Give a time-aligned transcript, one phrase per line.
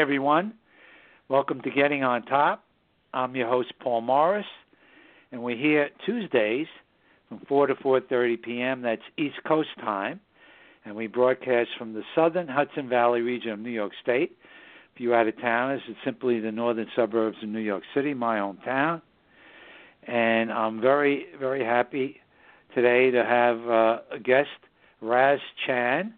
[0.00, 0.54] Everyone.
[1.28, 2.64] Welcome to Getting on Top.
[3.12, 4.46] I'm your host, Paul Morris,
[5.30, 6.68] and we're here Tuesdays
[7.28, 8.80] from 4 to 4:30 p.m.
[8.80, 10.18] That's East Coast time,
[10.86, 14.38] and we broadcast from the southern Hudson Valley region of New York State.
[14.94, 18.38] If you're out of towners, it's simply the northern suburbs of New York City, my
[18.38, 19.02] hometown.
[20.04, 22.22] And I'm very, very happy
[22.74, 24.48] today to have uh, a guest,
[25.02, 26.14] Raz Chan.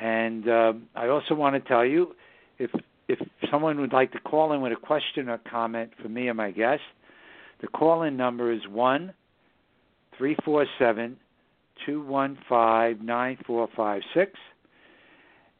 [0.00, 2.14] And uh, I also want to tell you
[2.58, 2.70] if
[3.08, 3.18] if
[3.50, 6.50] someone would like to call in with a question or comment for me or my
[6.50, 6.82] guest,
[7.60, 9.12] the call in number is one
[10.16, 11.16] three four seven
[11.86, 14.32] two one five nine four five six.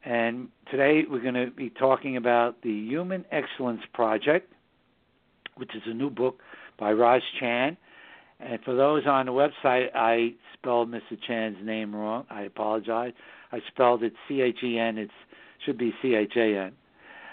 [0.05, 4.53] And today we're going to be talking about the Human Excellence Project,
[5.57, 6.41] which is a new book
[6.79, 7.77] by Raz Chan.
[8.41, 11.17] And for those on the website, I spelled Mr.
[11.27, 12.27] Chan's name wrong.
[12.31, 13.13] I apologize.
[13.53, 14.99] I spelled it C H E N.
[14.99, 15.11] It
[15.65, 16.73] should be C H A N.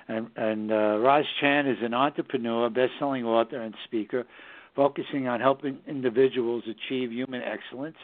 [0.09, 4.25] And, and uh, Raz Chan is an entrepreneur, best-selling author, and speaker,
[4.75, 7.95] focusing on helping individuals achieve human excellence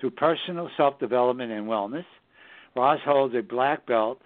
[0.00, 2.04] through personal self-development and wellness.
[2.74, 4.20] Raz holds a black belt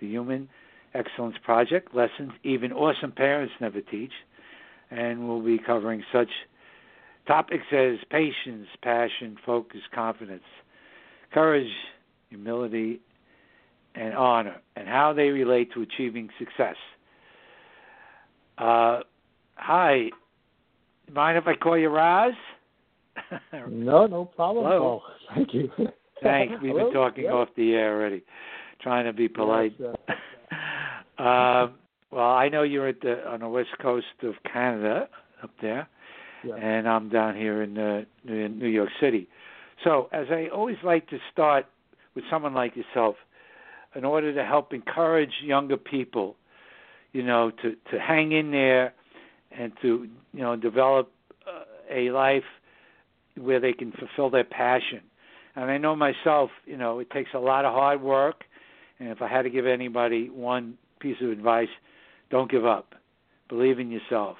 [0.00, 0.48] The Human
[0.94, 4.12] Excellence Project Lessons Even Awesome Parents Never Teach.
[4.90, 6.30] And we'll be covering such
[7.26, 10.44] topics as patience, passion, focus, confidence,
[11.32, 11.70] courage,
[12.30, 13.00] humility,
[13.94, 16.76] and honor, and how they relate to achieving success.
[18.56, 19.00] Uh,
[19.54, 20.10] hi,
[21.12, 22.32] mind if I call you Raz?
[23.70, 24.64] No, no problem.
[24.66, 25.02] Hello.
[25.34, 25.70] Thank you.
[26.22, 26.54] Thanks.
[26.62, 27.32] We've been talking Yeah.
[27.32, 28.22] off the air already,
[28.80, 29.74] trying to be polite.
[29.78, 29.94] Yes,
[31.18, 31.74] uh, um,
[32.10, 35.08] well, I know you're at the on the west coast of Canada,
[35.42, 35.88] up there,
[36.44, 36.54] yeah.
[36.56, 39.28] and I'm down here in, uh, in New York City.
[39.84, 41.66] So, as I always like to start
[42.14, 43.16] with someone like yourself,
[43.94, 46.36] in order to help encourage younger people,
[47.12, 48.94] you know, to to hang in there
[49.50, 51.10] and to you know develop
[51.46, 52.44] uh, a life
[53.36, 55.00] where they can fulfill their passion.
[55.56, 58.44] And I know myself, you know, it takes a lot of hard work.
[59.00, 61.68] And if I had to give anybody one piece of advice,
[62.30, 62.94] don't give up.
[63.48, 64.36] Believe in yourself.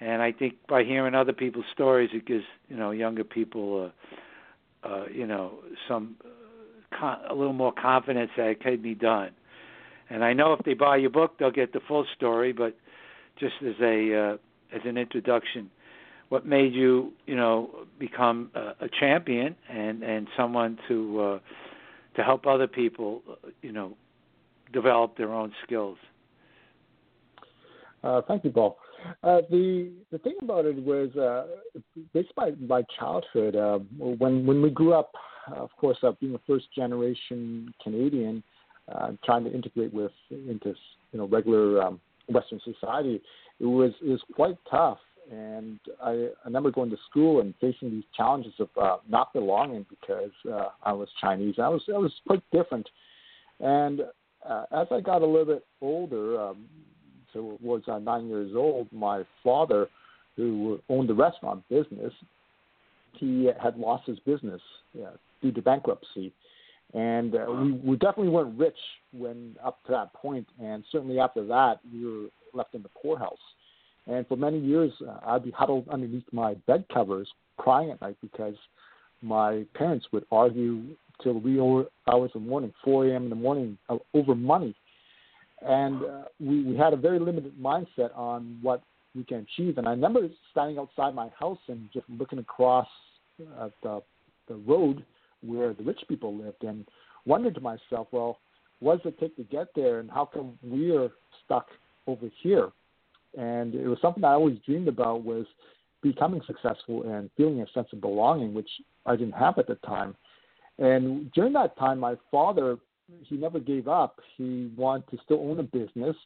[0.00, 3.90] And I think by hearing other people's stories, it gives you know younger people,
[4.84, 5.54] uh, uh, you know,
[5.88, 6.16] some
[7.02, 9.30] a little more confidence that it could be done.
[10.08, 12.52] And I know if they buy your book, they'll get the full story.
[12.52, 12.76] But
[13.38, 14.36] just as a uh,
[14.74, 15.70] as an introduction,
[16.28, 21.38] what made you, you know, become a, a champion and and someone to uh,
[22.16, 23.96] to help other people, uh, you know,
[24.72, 25.98] develop their own skills.
[28.02, 28.78] Uh, thank you, Paul.
[29.22, 31.46] Uh, the the thing about it was uh,
[32.12, 33.56] based by my childhood.
[33.56, 35.12] Uh, when when we grew up,
[35.54, 38.42] of course, uh, being a first generation Canadian,
[38.92, 40.74] uh, trying to integrate with into
[41.12, 43.20] you know regular um, Western society,
[43.60, 44.98] it was it was quite tough.
[45.30, 49.84] And I, I remember going to school and facing these challenges of uh, not belonging
[49.90, 51.56] because uh, I was Chinese.
[51.58, 52.88] I was I was quite different.
[53.58, 54.02] And
[54.48, 56.66] uh, as I got a little bit older, um,
[57.32, 59.88] so was uh, nine years old, my father,
[60.36, 62.12] who owned the restaurant business,
[63.14, 64.60] he had lost his business
[64.96, 65.10] yeah,
[65.42, 66.32] due to bankruptcy.
[66.94, 68.76] And uh, we, we definitely weren't rich
[69.12, 73.38] when up to that point, and certainly after that, we were left in the poorhouse.
[74.06, 78.16] And for many years, uh, I'd be huddled underneath my bed covers, crying at night
[78.22, 78.54] because
[79.20, 80.82] my parents would argue
[81.22, 83.24] till wee hours of the morning, 4 a.m.
[83.24, 84.74] in the morning, uh, over money.
[85.62, 88.82] And uh, we, we had a very limited mindset on what
[89.14, 89.78] we can achieve.
[89.78, 92.86] And I remember standing outside my house and just looking across
[93.60, 94.02] at the,
[94.48, 95.04] the road
[95.46, 96.86] where the rich people lived and
[97.24, 98.38] wondered to myself, well,
[98.80, 101.10] what does it take to get there and how come we're
[101.44, 101.66] stuck
[102.06, 102.70] over here?
[103.36, 105.46] And it was something I always dreamed about was
[106.02, 108.68] becoming successful and feeling a sense of belonging, which
[109.04, 110.14] I didn't have at the time.
[110.78, 112.78] And during that time, my father,
[113.22, 114.20] he never gave up.
[114.36, 116.16] He wanted to still own a business.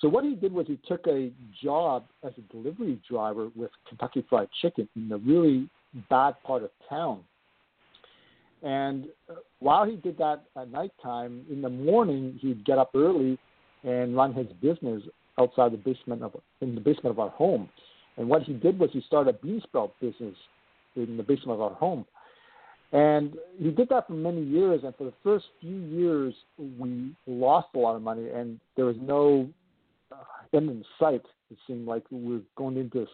[0.00, 1.30] So what he did was he took a
[1.62, 5.68] job as a delivery driver with Kentucky Fried Chicken in a really
[6.08, 7.20] bad part of town.
[8.62, 9.06] And
[9.58, 13.38] while he did that at nighttime, in the morning he'd get up early
[13.82, 15.02] and run his business
[15.38, 17.68] outside the basement of in the basement of our home.
[18.16, 20.36] And what he did was he started a bean sprout business
[20.96, 22.04] in the basement of our home.
[22.92, 24.82] And he did that for many years.
[24.84, 28.96] And for the first few years, we lost a lot of money, and there was
[29.00, 29.48] no
[30.12, 30.16] uh,
[30.54, 31.22] end in sight.
[31.50, 33.08] It seemed like we were going into this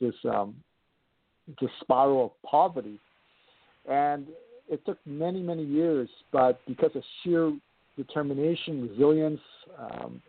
[0.00, 0.56] this um,
[1.60, 2.98] this spiral of poverty.
[3.88, 4.26] And
[4.68, 7.52] it took many many years, but because of sheer
[7.96, 9.40] determination, resilience,
[9.78, 10.20] um,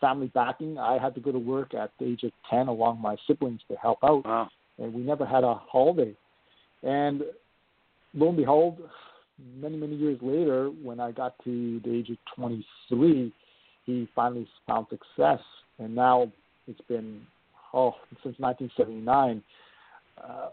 [0.00, 3.16] family backing, I had to go to work at the age of ten along my
[3.26, 4.24] siblings to help out.
[4.24, 4.48] Wow.
[4.78, 6.14] And we never had a holiday.
[6.82, 7.22] And
[8.14, 8.78] lo and behold,
[9.60, 13.32] many, many years later, when I got to the age of 23,
[13.84, 15.40] he finally found success.
[15.78, 16.30] And now
[16.66, 17.22] it's been,
[17.72, 19.42] oh, since 1979,
[20.22, 20.48] uh,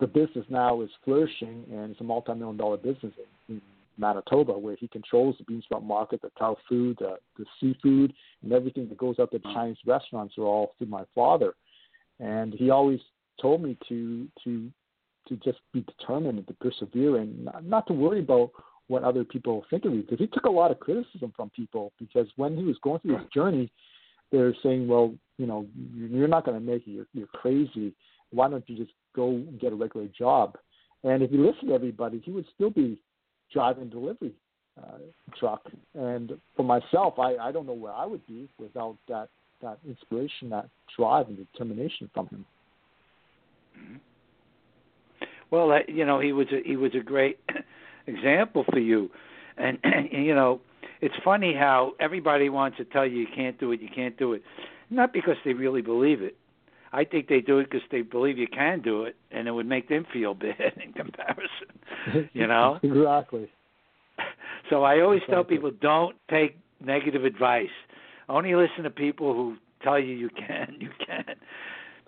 [0.00, 3.12] the business now is flourishing and it's a multi million dollar business
[3.48, 3.62] in, in
[3.96, 8.12] Manitoba where he controls the bean sprout market, the cow food, the, the seafood,
[8.42, 11.54] and everything that goes out to Chinese restaurants are all through my father.
[12.20, 13.00] And he always
[13.40, 14.70] told me to to
[15.28, 18.50] to just be determined and to persevere and not, not to worry about
[18.86, 21.92] what other people think of you because he took a lot of criticism from people
[21.98, 23.70] because when he was going through his journey,
[24.32, 26.90] they're saying, well, you know, you're not going to make it.
[26.90, 27.94] You're, you're crazy.
[28.30, 30.56] Why don't you just go get a regular job?
[31.04, 33.00] And if you listen to everybody, he would still be
[33.52, 34.34] driving delivery
[34.80, 34.98] uh,
[35.38, 35.62] truck.
[35.94, 39.28] And for myself, I, I don't know where I would be without that
[39.60, 42.44] that inspiration, that drive, and determination from him.
[43.76, 43.96] Mm-hmm.
[45.50, 47.40] Well, uh, you know, he was a, he was a great
[48.06, 49.10] example for you,
[49.56, 50.60] and, and you know,
[51.00, 54.34] it's funny how everybody wants to tell you you can't do it, you can't do
[54.34, 54.42] it,
[54.90, 56.36] not because they really believe it.
[56.92, 59.66] I think they do it because they believe you can do it, and it would
[59.66, 62.28] make them feel bad in comparison.
[62.32, 63.50] You know exactly.
[64.70, 65.34] So I always exactly.
[65.34, 67.68] tell people don't take negative advice.
[68.28, 71.24] Only listen to people who tell you you can, you can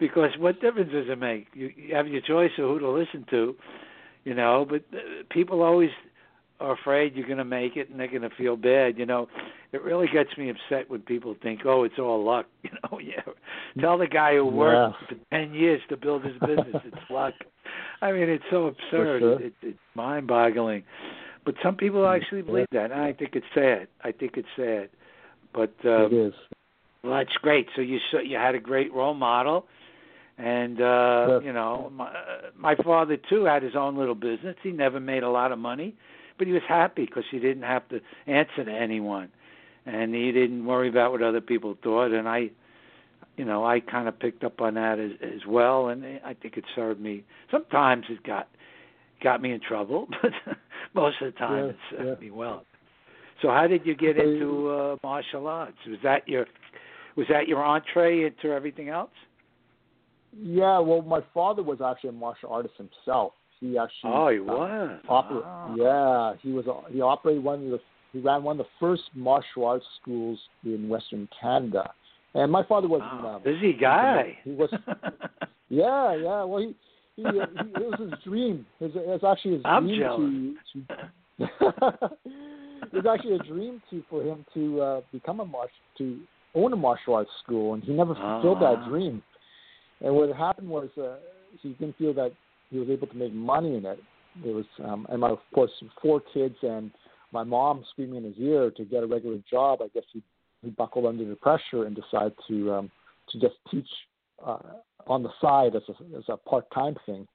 [0.01, 1.47] because what difference does it make?
[1.53, 3.55] You, you have your choice of who to listen to,
[4.25, 4.67] you know.
[4.69, 5.91] But uh, people always
[6.59, 8.99] are afraid you're going to make it and they're going to feel bad.
[8.99, 9.29] You know,
[9.73, 13.81] it really gets me upset when people think, "Oh, it's all luck." You know, yeah.
[13.81, 15.17] Tell the guy who worked yeah.
[15.17, 17.35] for ten years to build his business, it's luck.
[18.03, 19.21] I mean, it's so absurd.
[19.21, 19.41] Sure.
[19.41, 20.83] It, it's mind-boggling.
[21.45, 22.89] But some people actually believe yeah.
[22.89, 23.89] that, and I think it's sad.
[24.03, 24.91] I think it's sad.
[25.55, 26.35] But uh, it is.
[27.03, 27.67] Well, that's great.
[27.75, 29.67] So you so you had a great role model
[30.43, 32.11] and uh, you know, my,
[32.57, 34.57] my father too had his own little business.
[34.63, 35.95] He never made a lot of money,
[36.39, 39.29] but he was happy because he didn't have to answer to anyone,
[39.87, 42.13] and he didn't worry about what other people thought.
[42.13, 42.51] And I,
[43.37, 46.57] you know, I kind of picked up on that as, as well, and I think
[46.57, 47.25] it served me.
[47.51, 48.49] Sometimes it got
[49.23, 50.33] got me in trouble, but
[50.95, 52.27] most of the time yeah, it served yeah.
[52.27, 52.65] me well.
[53.43, 55.79] So, how did you get into uh, martial arts?
[55.87, 56.47] Was that your
[57.17, 59.11] was that your entree into everything else?
[60.37, 63.33] Yeah, well, my father was actually a martial artist himself.
[63.61, 64.11] He actually.
[64.13, 65.01] Oh, he uh, was.
[65.09, 65.75] Oper- oh.
[65.77, 66.65] Yeah, he was.
[66.91, 67.81] He operated one of the.
[68.13, 71.93] He ran one of the first martial arts schools in Western Canada,
[72.35, 73.01] and my father was.
[73.01, 73.37] Wow.
[73.37, 74.39] Um, Busy guy.
[74.45, 74.71] He was.
[75.69, 76.45] yeah, yeah.
[76.45, 76.75] Well, he.
[77.17, 78.65] He, uh, he, it was his dream.
[78.81, 80.71] It was, it was actually his I'm dream jealous.
[80.73, 81.47] to.
[81.47, 82.17] to
[82.93, 86.21] it was actually a dream to for him to uh, become a martial to
[86.55, 89.23] own a martial arts school, and he never fulfilled that dream.
[90.01, 91.17] And what happened was uh,
[91.63, 92.33] he didn't feel that
[92.71, 93.99] he was able to make money in it.
[94.45, 96.91] There was, um, and my of course four kids and
[97.33, 99.81] my mom screaming in his ear to get a regular job.
[99.83, 100.23] I guess he
[100.63, 102.91] he buckled under the pressure and decided to um,
[103.31, 103.89] to just teach
[104.45, 104.59] uh,
[105.07, 107.27] on the side as a as a part time thing.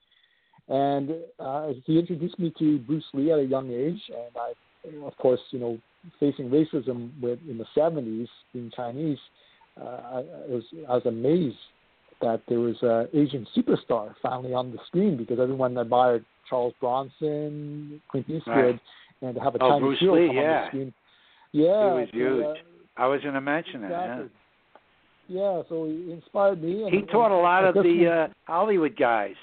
[0.68, 5.16] And uh, he introduced me to Bruce Lee at a young age, and I, of
[5.18, 5.78] course, you know,
[6.20, 9.20] facing racism with in the '70s, being Chinese,
[9.80, 11.58] uh, I, was I was amazed
[12.22, 18.02] that there was a Asian superstar finally on the screen because everyone admired Charles Bronson,
[18.10, 18.80] Clint Eastwood, Right.
[19.26, 20.70] And to have a Oh, Bruce Lee, yeah.
[20.74, 20.82] Yeah,
[21.52, 22.46] He was huge.
[22.46, 22.54] uh,
[23.02, 23.90] I was going to mention it.
[23.90, 24.24] Yeah.
[25.28, 26.84] Yeah, so he inspired me.
[26.84, 29.36] And, He taught a lot of the uh, Hollywood guys.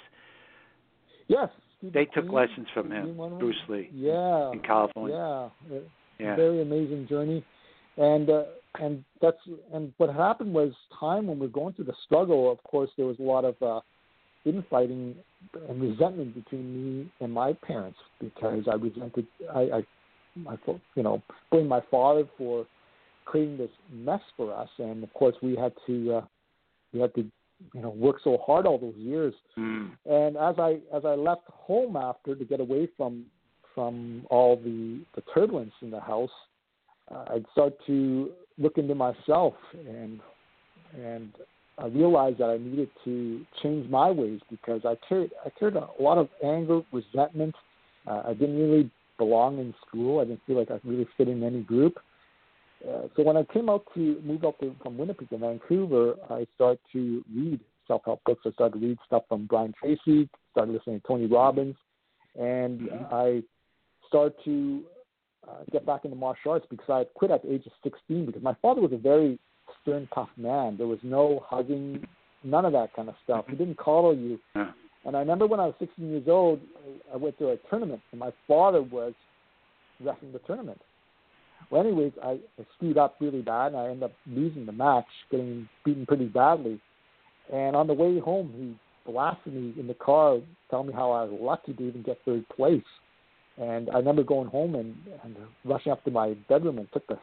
[1.26, 1.48] yes,
[1.82, 3.16] They took lessons from him.
[3.38, 5.50] Bruce Lee, Yeah, in California.
[5.70, 5.78] yeah,
[6.18, 6.36] Yeah.
[6.36, 7.44] very amazing journey
[7.96, 8.44] and uh,
[8.80, 9.36] and that's
[9.72, 13.06] and what happened was time when we we're going through the struggle of course there
[13.06, 13.80] was a lot of uh
[14.44, 15.14] infighting
[15.68, 16.66] and resentment between
[17.00, 19.82] me and my parents because i resented i i
[20.48, 22.66] I thought, you know blame my father for
[23.26, 26.24] creating this mess for us and of course we had to uh
[26.94, 27.24] we had to
[27.74, 29.90] you know work so hard all those years Mm.
[30.06, 33.26] and as I as I left home after to get away from
[33.74, 36.30] from all the the turbulence in the house,
[37.10, 39.54] uh, I'd start to look into myself
[39.86, 40.20] and
[40.94, 41.32] and
[41.82, 45.88] I realized that I needed to change my ways because I carried I carried a
[46.00, 47.54] lot of anger, resentment.
[48.06, 50.20] Uh, I didn't really belong in school.
[50.20, 51.98] I didn't feel like I really fit in any group.
[52.88, 56.46] Uh, so when I came out to move up to, from Winnipeg to Vancouver, I
[56.54, 58.42] started to read self-help books.
[58.46, 61.76] I started to read stuff from Brian Tracy, started listening to Tony Robbins,
[62.38, 63.12] and Mhm.
[63.12, 63.42] I
[64.08, 64.84] started to
[65.48, 68.26] uh, get back into martial arts because I had quit at the age of 16
[68.26, 69.40] because my father was a very
[69.82, 70.76] stern, tough man.
[70.76, 72.06] There was no hugging,
[72.44, 73.44] none of that kind of stuff.
[73.48, 74.38] He didn't coddle you.
[74.54, 74.72] Yeah.
[75.04, 76.60] And I remember when I was 16 years old,
[77.12, 79.14] I went to a tournament, and my father was
[80.02, 80.80] refing the tournament.
[81.70, 85.06] Well, anyways, I, I screwed up really bad, and I ended up losing the match,
[85.30, 86.80] getting beaten pretty badly.
[87.52, 90.38] And on the way home, he blasted me in the car,
[90.70, 92.82] telling me how I was lucky to even get third place.
[93.58, 97.18] And I remember going home and, and rushing up to my bedroom and took the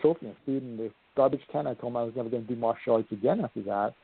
[0.00, 1.66] trophy and threw it in the garbage can.
[1.66, 3.94] I told him I was never going to do martial arts again after that.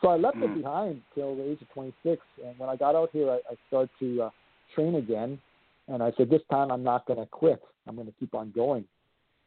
[0.00, 0.62] So I left it Mm.
[0.62, 2.22] behind till the age of 26.
[2.44, 4.30] And when I got out here, I, I started to uh,
[4.74, 5.40] train again.
[5.88, 7.60] And I said, this time I'm not going to quit.
[7.86, 8.84] I'm going to keep on going.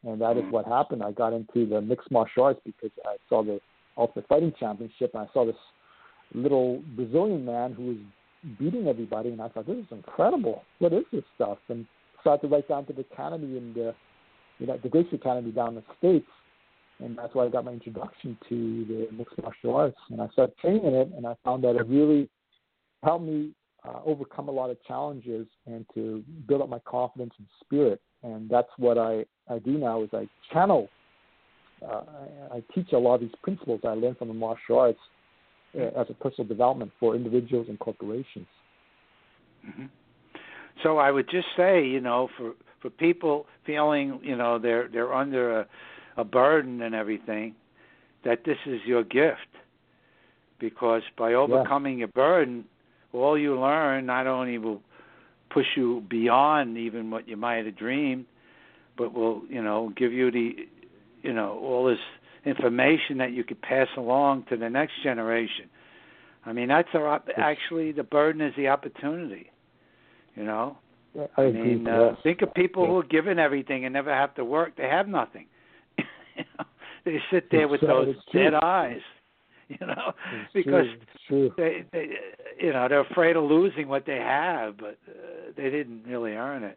[0.04, 0.50] And that is Mm.
[0.50, 1.02] what happened.
[1.02, 3.60] I got into the mixed martial arts because I saw the
[3.96, 5.56] Ultimate Fighting Championship and I saw this
[6.34, 7.96] little Brazilian man who was
[8.58, 9.30] beating everybody.
[9.30, 10.64] And I thought, this is incredible.
[10.80, 11.58] What is this stuff?
[11.68, 11.86] And
[12.20, 13.94] started to write down to the academy and the,
[14.58, 16.28] you know, the Gracie Academy down in the States
[17.02, 19.96] and that's why I got my introduction to the mixed martial arts.
[20.10, 22.28] And I started training in it, and I found that it really
[23.02, 23.52] helped me
[23.84, 28.00] uh, overcome a lot of challenges and to build up my confidence and spirit.
[28.22, 30.88] And that's what I I do now is I channel.
[31.82, 32.02] Uh,
[32.52, 35.00] I, I teach a lot of these principles I learned from the martial arts
[35.76, 38.46] uh, as a personal development for individuals and corporations.
[39.64, 39.86] hmm
[40.82, 45.12] So I would just say, you know, for for people feeling, you know, they're they're
[45.12, 45.66] under a,
[46.16, 47.54] a burden and everything,
[48.24, 49.48] that this is your gift,
[50.58, 52.64] because by overcoming your burden,
[53.12, 54.80] all you learn not only will
[55.50, 58.24] push you beyond even what you might have dreamed,
[58.96, 60.52] but will, you know, give you the,
[61.22, 61.98] you know, all this
[62.44, 65.68] information that you could pass along to the next generation.
[66.44, 69.50] I mean, that's our op- actually the burden is the opportunity.
[70.34, 70.78] You know,
[71.14, 74.34] Yeah, I, I mean, uh, think of people who are given everything and never have
[74.36, 74.76] to work.
[74.76, 75.46] They have nothing.
[77.04, 79.00] they sit there with It's, those dead eyes.
[79.80, 80.84] You know, It's because
[81.28, 81.48] true.
[81.48, 81.54] True.
[81.56, 82.08] they, they,
[82.60, 86.62] you know, they're afraid of losing what they have, but uh, they didn't really earn
[86.62, 86.76] it.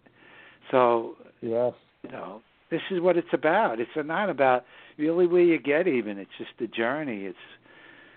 [0.72, 1.74] So, Yes.
[2.04, 2.42] you know,
[2.72, 3.82] this is what it's about.
[3.82, 4.64] It's not about
[4.98, 6.18] really where you get even.
[6.18, 7.26] It's just the journey.
[7.26, 7.38] It's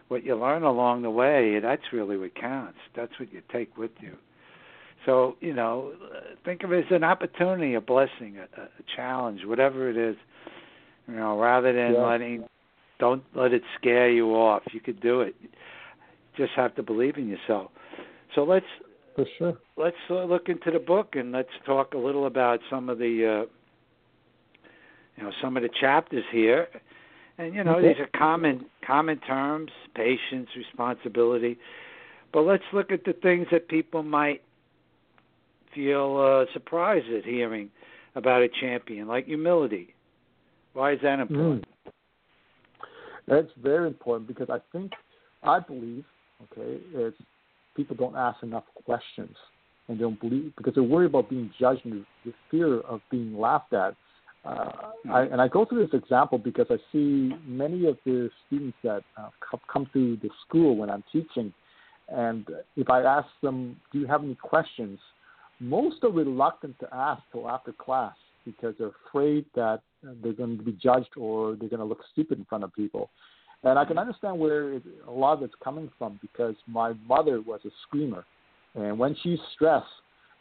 [0.09, 1.59] what you learn along the way.
[1.61, 2.79] That's really what counts.
[2.95, 4.15] That's what you take with you.
[5.07, 9.41] So, you know, uh, think of it as an opportunity, a blessing, a, a challenge,
[9.45, 10.17] whatever it is.
[11.09, 12.03] You know, rather than Yeah.
[12.03, 12.45] letting,
[12.99, 14.63] don't let it scare you off.
[14.73, 15.35] You could do it.
[16.37, 17.71] Just have to believe in yourself.
[18.35, 18.67] So let's
[19.17, 19.59] For sure.
[19.77, 23.45] let's uh, look into the book and let's talk a little about some of the
[23.45, 23.47] uh,
[25.17, 26.69] you know some of the chapters here
[27.39, 27.95] and you know Okay.
[27.95, 31.59] these are common common terms patience responsibility
[32.33, 34.43] but let's look at the things that people might
[35.75, 37.71] feel uh, surprised at hearing
[38.15, 39.95] about a champion like humility
[40.79, 41.93] why is that important Mm.
[43.27, 44.93] That's very important because I think,
[45.43, 46.05] I believe,
[46.45, 47.17] okay, it's
[47.77, 49.37] people don't ask enough questions
[49.87, 53.39] and they don't believe because they're worried about being judged and the fear of being
[53.39, 53.95] laughed at.
[54.47, 54.71] Uh,
[55.11, 59.03] I, and I go through this example because I see many of the students that
[59.19, 59.29] uh,
[59.71, 61.53] come through the school when I'm teaching,
[62.09, 64.99] and if I ask them, "Do you have any questions?"
[65.61, 68.15] most are reluctant to ask till after class
[68.49, 69.81] because they're afraid that
[70.23, 73.11] they're going to be judged or they're going to look stupid in front of people.
[73.63, 74.01] And I can mm-hmm.
[74.01, 78.25] understand where it, a lot of it's coming from because my mother was a screamer,
[78.75, 79.87] and when she's stressed,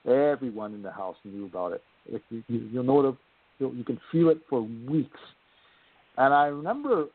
[0.05, 1.81] everyone in the house knew about it.
[2.05, 3.15] If you, you you'll know it,
[3.59, 5.19] you'll, you can feel it for weeks.
[6.17, 7.05] And I remember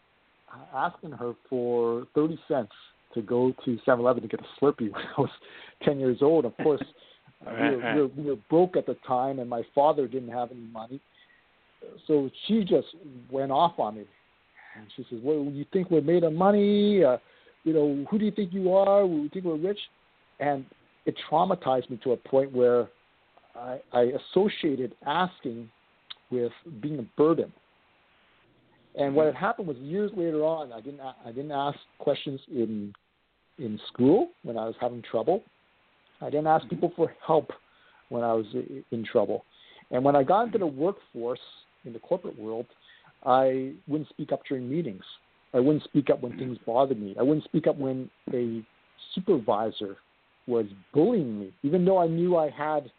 [0.74, 2.72] asking her for thirty cents
[3.14, 5.30] to go to 7-Eleven to get a Slurpee when I was
[5.84, 6.44] ten years old.
[6.44, 6.82] Of course,
[7.46, 10.50] we, were, we, were, we were broke at the time, and my father didn't have
[10.50, 11.00] any money.
[12.06, 12.88] So she just
[13.30, 14.04] went off on me,
[14.76, 17.02] and she says, "Well, you think we're made of money?
[17.04, 17.18] Uh,
[17.64, 19.04] you know, who do you think you are?
[19.04, 19.80] We think we're rich?"
[20.38, 20.64] And
[21.06, 22.88] it traumatized me to a point where
[23.56, 25.68] I, I associated asking
[26.30, 27.52] with being a burden.
[28.94, 32.92] And what had happened was years later on, I didn't I didn't ask questions in
[33.58, 35.42] in school when I was having trouble.
[36.22, 37.50] I didn't ask people for help
[38.08, 38.46] when I was
[38.90, 39.44] in trouble.
[39.90, 41.40] And when I got into the workforce
[41.84, 42.66] in the corporate world,
[43.24, 45.02] I wouldn't speak up during meetings.
[45.54, 47.14] I wouldn't speak up when things bothered me.
[47.18, 48.64] I wouldn't speak up when a
[49.14, 49.96] supervisor
[50.46, 52.90] was bullying me, even though I knew I had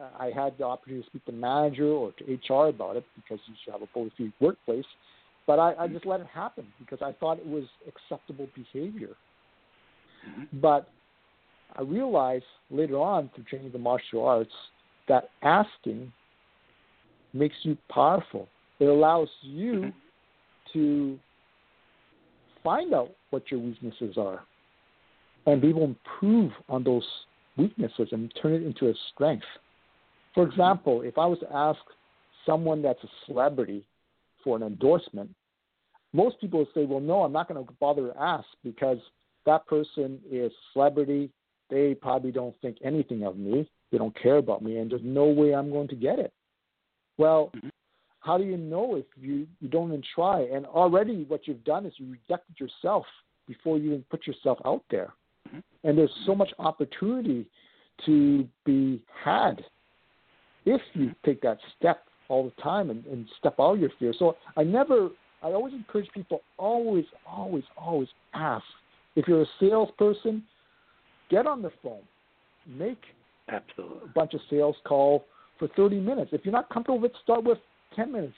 [0.00, 3.04] uh, I had the opportunity to speak to the manager or to HR about it
[3.14, 4.84] because you should have a bully-free workplace.
[5.46, 9.10] But I, I just let it happen because I thought it was acceptable behavior.
[10.54, 10.88] But
[11.76, 14.52] I realized later on through training the martial arts
[15.08, 16.12] that asking
[17.32, 18.48] makes you powerful.
[18.78, 19.88] It allows you mm-hmm.
[20.72, 21.18] to
[22.62, 24.42] find out what your weaknesses are
[25.46, 27.06] and be able to improve on those
[27.56, 29.44] weaknesses and turn it into a strength.
[30.34, 31.78] For example, if I was to ask
[32.46, 33.84] someone that's a celebrity
[34.42, 35.30] for an endorsement,
[36.12, 38.98] most people would say, Well, no, I'm not going to bother to ask because
[39.46, 41.30] that person is celebrity,
[41.70, 43.68] they probably don't think anything of me.
[43.90, 46.32] They don't care about me, and there's no way I'm going to get it.
[47.16, 47.68] Well, mm-hmm.
[48.20, 50.40] how do you know if you, you don't even try?
[50.42, 53.06] And already what you've done is you rejected yourself
[53.46, 55.12] before you even put yourself out there.
[55.48, 55.88] Mm-hmm.
[55.88, 57.46] And there's so much opportunity
[58.06, 59.62] to be had
[60.64, 61.30] if you mm-hmm.
[61.30, 64.14] take that step all the time and, and step out of your fear.
[64.18, 65.10] So I never,
[65.42, 68.64] I always encourage people always, always, always ask.
[69.14, 70.42] If you're a salesperson,
[71.30, 72.02] get on the phone,
[72.66, 73.02] make
[73.48, 73.98] Absolutely.
[74.04, 75.24] a bunch of sales call
[75.58, 76.30] for 30 minutes.
[76.32, 77.58] If you're not comfortable with it, start with
[77.96, 78.34] 10 minutes.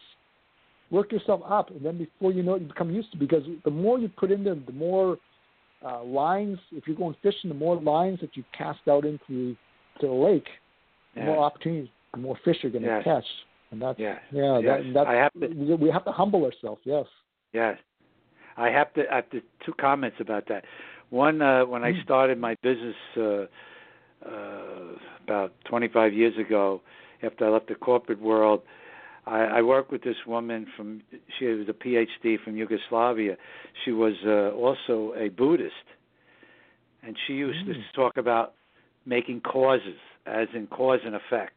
[0.91, 3.17] Work yourself up, and then before you know it, you become used to.
[3.17, 5.19] It because the more you put in there, the more
[5.85, 6.59] uh, lines.
[6.71, 9.57] If you're going fishing, the more lines that you cast out into
[10.01, 10.47] to the lake,
[11.17, 13.05] the more opportunities, the more fish you're going to yes.
[13.05, 13.25] catch.
[13.73, 14.21] And that's yes.
[14.31, 14.81] yeah, yes.
[14.85, 16.81] That, that's I have to, we have to humble ourselves.
[16.85, 17.07] Yes.
[17.53, 17.79] Yes.
[18.57, 19.03] I have to.
[19.11, 20.65] I have to, two comments about that.
[21.11, 22.01] One, uh, when I hmm.
[22.03, 23.47] started my business uh,
[24.27, 26.81] uh, about 25 years ago,
[27.23, 28.63] after I left the corporate world,
[29.27, 31.03] I, I worked with this woman from.
[31.39, 33.37] She was a PhD from Yugoslavia.
[33.85, 35.75] She was uh, also a Buddhist,
[37.03, 37.75] and she used mm.
[37.75, 38.55] to talk about
[39.05, 41.55] making causes, as in cause and effect.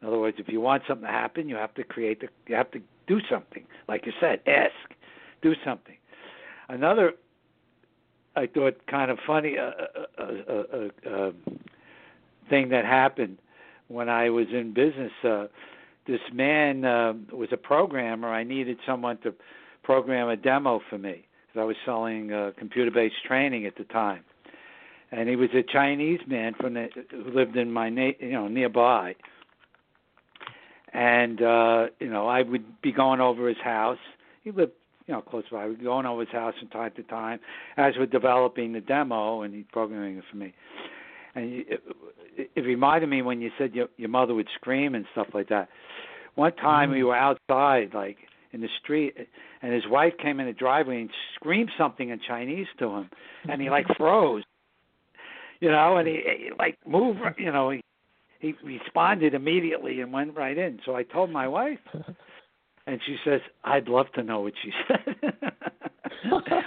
[0.00, 2.28] In other words, if you want something to happen, you have to create the.
[2.46, 4.72] You have to do something, like you said, ask,
[5.42, 5.96] do something.
[6.68, 7.12] Another
[8.36, 9.70] I thought kind of funny uh,
[10.18, 11.30] uh, uh, uh,
[12.50, 13.38] thing that happened
[13.88, 15.12] when I was in business.
[15.22, 15.46] Uh,
[16.06, 18.28] this man uh, was a programmer.
[18.28, 19.34] I needed someone to
[19.82, 24.24] program a demo for me because I was selling uh, computer-based training at the time.
[25.12, 28.48] And he was a Chinese man from the, who lived in my na- you know
[28.48, 29.14] nearby.
[30.92, 33.98] And uh, you know, I would be going over his house.
[34.42, 34.72] He lived
[35.06, 35.66] you know, close by.
[35.66, 37.40] We'd go over his house from time to time
[37.76, 40.54] as we're developing the demo, and he's programming it for me.
[41.34, 41.82] And it,
[42.54, 45.68] it reminded me when you said your your mother would scream and stuff like that.
[46.34, 46.98] One time mm-hmm.
[46.98, 48.16] we were outside, like
[48.52, 49.14] in the street,
[49.62, 53.10] and his wife came in the driveway and screamed something in Chinese to him,
[53.48, 54.44] and he like froze,
[55.60, 57.82] you know, and he, he like moved, you know, he
[58.38, 60.78] he responded immediately and went right in.
[60.84, 61.78] So I told my wife.
[62.86, 65.16] And she says, "I'd love to know what she said.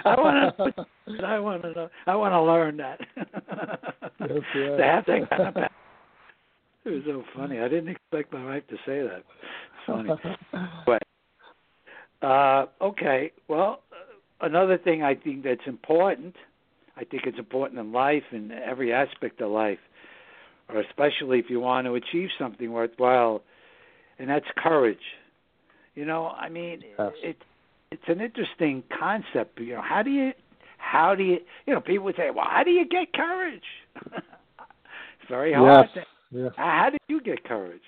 [0.04, 1.24] I want to.
[1.24, 1.88] I want to know.
[2.06, 3.00] I want to learn that.
[4.20, 4.76] Yes, yeah.
[4.78, 5.64] that thing kind of.
[6.84, 7.60] It was so funny.
[7.60, 9.18] I didn't expect my wife to say that.
[9.18, 10.10] It's funny.
[10.86, 13.82] but uh, okay, well,
[14.40, 16.34] another thing I think that's important.
[16.96, 19.78] I think it's important in life in every aspect of life,
[20.68, 23.42] or especially if you want to achieve something worthwhile,
[24.18, 24.98] and that's courage.
[25.98, 27.12] You know, I mean, Yes.
[27.24, 27.42] it's
[27.90, 29.58] it's an interesting concept.
[29.58, 30.30] You know, how do you
[30.76, 33.64] how do you you know people would say, well, how do you get courage?
[34.14, 35.88] it's very hard.
[35.96, 36.04] Yes.
[36.04, 36.52] to- Yes.
[36.56, 37.80] How did you get courage?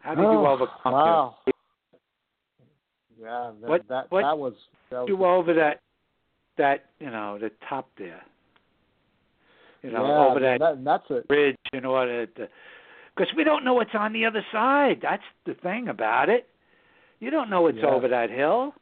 [0.00, 1.34] How did you Oh, overcome your- Wow.
[3.18, 4.54] Yeah, that What- that, what that was
[4.90, 5.80] that you was, over that
[6.58, 8.22] that you know the top there.
[9.82, 11.26] You know, yeah, over that that that's it.
[11.26, 12.48] bridge in order to
[13.16, 14.98] because we don't know what's on the other side.
[15.00, 16.48] That's the thing about it.
[17.22, 18.74] You don't know what's over that hill.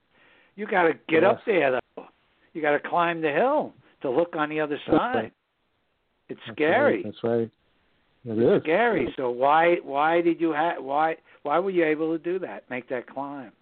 [0.57, 2.07] You got to get up there though.
[2.55, 5.15] You got to climb the hill to look on the other side.
[5.15, 5.33] right.
[6.31, 6.95] It's That's scary.
[6.95, 7.05] Right.
[7.05, 7.51] That's right.
[8.25, 8.63] It it's is.
[8.63, 9.15] scary.
[9.19, 12.65] So why why did you have why why were you able to do that?
[12.71, 13.53] Make that climb?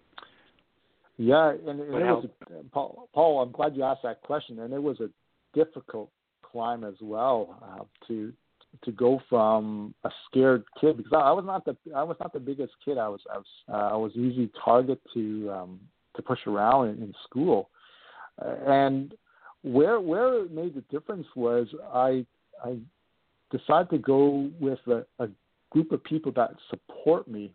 [1.17, 3.41] Yeah, and, and it was a, Paul, Paul.
[3.41, 5.09] I'm glad you asked that question, and it was a
[5.53, 6.09] difficult
[6.41, 8.31] climb as well uh, to
[8.83, 12.33] to go from a scared kid because I, I was not the I was not
[12.33, 12.97] the biggest kid.
[12.97, 15.79] I was I was uh, I was easy target to um,
[16.15, 17.69] to push around in, in school,
[18.43, 19.13] uh, and
[19.63, 22.25] where where it made the difference was I
[22.63, 22.77] I
[23.51, 25.29] decided to go with a, a
[25.71, 27.51] group of people that support me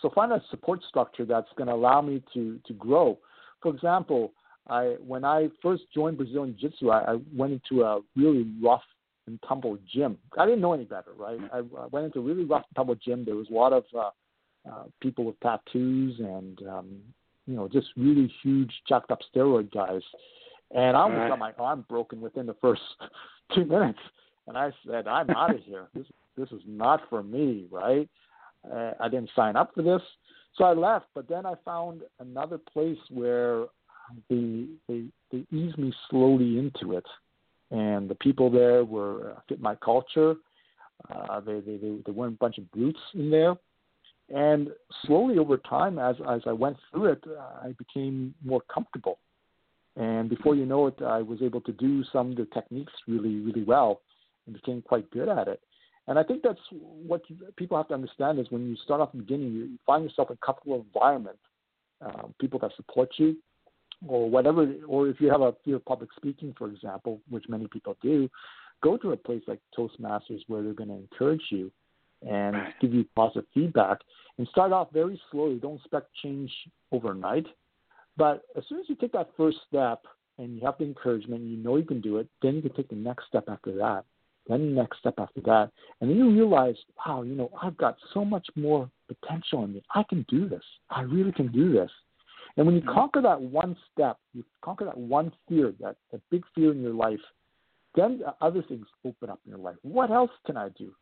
[0.00, 3.18] so find a support structure that's going to allow me to to grow.
[3.62, 4.32] For example,
[4.68, 8.82] I when I first joined Brazilian Jiu-Jitsu, I, I went into a really rough
[9.30, 10.18] and tumble gym.
[10.38, 11.38] I didn't know any better, right?
[11.52, 13.24] I, I went into a really rough and tumble gym.
[13.24, 14.10] There was a lot of uh,
[14.70, 16.98] uh, people with tattoos and um,
[17.46, 20.02] you know just really huge, jacked up steroid guys.
[20.72, 21.28] And I almost Right.
[21.28, 22.82] got my arm broken within the first
[23.54, 23.98] two minutes.
[24.46, 25.88] And I said, I'm out of here.
[25.94, 28.08] This this is not for me, right?
[28.70, 30.02] Uh, I didn't sign up for this,
[30.56, 31.06] so I left.
[31.14, 33.66] But then I found another place where
[34.28, 37.06] they they they eased me slowly into it,
[37.70, 40.34] and the people there were uh, fit my culture.
[41.10, 43.54] Uh, they, they they they weren't a bunch of brutes in there,
[44.28, 44.68] and
[45.06, 49.18] slowly over time, as as I went through it, uh, I became more comfortable.
[49.96, 53.40] And before you know it, I was able to do some of the techniques really
[53.40, 54.02] really well,
[54.46, 55.60] and became quite good at it.
[56.06, 57.22] And I think that's what
[57.56, 60.36] people have to understand is when you start off the beginning, you find yourself in
[60.42, 61.38] a comfortable environment,
[62.00, 63.36] um, people that support you,
[64.06, 64.72] or whatever.
[64.86, 68.28] Or if you have a fear of public speaking, for example, which many people do,
[68.82, 71.70] go to a place like Toastmasters where they're going to encourage you
[72.22, 72.80] and Right.
[72.80, 73.98] give you positive feedback.
[74.38, 75.56] And start off very slowly.
[75.56, 76.50] Don't expect change
[76.92, 77.46] overnight.
[78.16, 80.04] But as soon as you take that first step
[80.38, 82.88] and you have the encouragement, you know you can do it, then you can take
[82.88, 84.04] the next step after that
[84.50, 85.70] then the next step after that.
[86.00, 89.82] And then you realize, wow, you know, I've got so much more potential in me.
[89.94, 90.62] I can do this.
[90.90, 91.90] I really can do this.
[92.56, 96.44] And when you conquer that one step, you conquer that one fear, that, that big
[96.54, 97.20] fear in your life,
[97.94, 99.76] then other things open up in your life.
[99.82, 100.92] What else can I do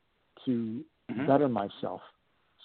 [0.44, 1.26] to Mhm.
[1.26, 2.02] better myself?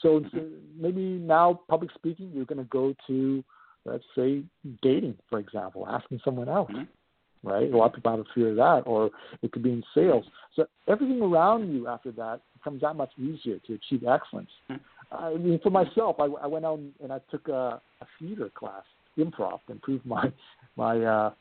[0.02, 3.44] So it's- maybe now public speaking, you're going to go to,
[3.86, 4.44] let's say,
[4.82, 6.88] dating, for example, asking someone out Mhm.
[7.44, 7.72] right?
[7.72, 10.26] A lot of people have a fear of that, or it could be in sales.
[10.56, 14.52] So everything around you after that becomes that much easier to achieve excellence.
[15.14, 18.84] I mean, for myself, I, I went out and I took a, a theater class,
[19.18, 20.32] improv, to improve my
[20.76, 21.34] my uh,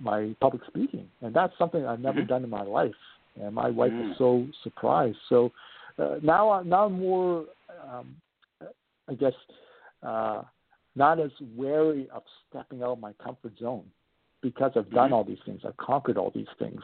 [0.00, 2.28] my public speaking, and that's something I've never Mhm.
[2.28, 2.94] done in my life.
[3.40, 4.08] And my wife Mm.
[4.08, 5.18] was so surprised.
[5.28, 5.52] So
[5.98, 7.46] uh, now, I- now I'm more,
[7.88, 8.16] um,
[9.08, 9.34] I guess,
[10.02, 10.42] uh,
[10.96, 13.90] not as wary of stepping out of my comfort zone
[14.40, 15.14] because I've done Mhm.
[15.14, 15.64] all these things.
[15.64, 16.82] I've conquered all these things.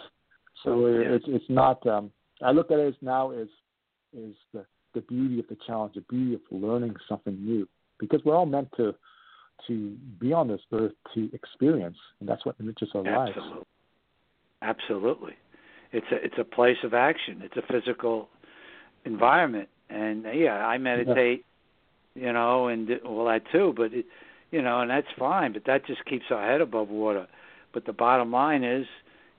[0.62, 1.14] So Yeah.
[1.14, 1.84] it's it's not.
[1.86, 3.48] Um, I look at it as now as
[4.12, 8.36] is the the beauty of the challenge, the beauty of learning something new, because we're
[8.36, 8.94] all meant to
[9.66, 13.32] to be on this earth to experience, and that's what enriches our lives.
[13.36, 13.66] Absolutely.
[14.62, 15.34] Absolutely.
[15.92, 17.42] It's a it's a place of action.
[17.42, 18.28] It's a physical
[19.04, 21.44] environment, and uh, yeah, I meditate,
[22.14, 23.74] you know, and well that too.
[23.76, 24.06] But it,
[24.50, 25.52] you know, and that's fine.
[25.52, 27.26] But that just keeps our head above water.
[27.72, 28.86] But the bottom line is,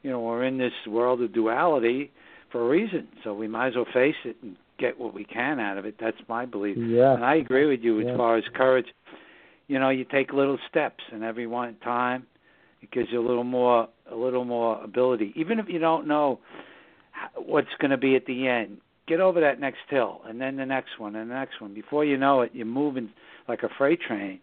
[0.03, 2.11] you know, we're in this world of duality
[2.51, 3.07] for a reason.
[3.23, 5.95] So we might as well face it and get what we can out of it.
[5.99, 6.77] That's my belief.
[6.77, 7.13] Yeah.
[7.13, 8.17] And I agree with you as Yeah.
[8.17, 8.93] far as courage.
[9.67, 12.27] You know, you take little steps, and every one time
[12.81, 15.31] it gives you a little more, a little more ability.
[15.35, 16.39] Even if you don't know
[17.35, 20.65] what's going to be at the end, get over that next hill, and then the
[20.65, 21.73] next one, and the next one.
[21.73, 23.09] Before you know it, you're moving
[23.47, 24.39] like a freight train.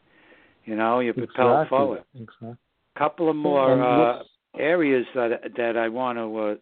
[0.65, 2.05] You know, you're propelled forward.
[2.15, 2.57] Exactly.
[2.97, 4.23] couple of more uh,
[4.59, 6.55] areas that that I want to uh,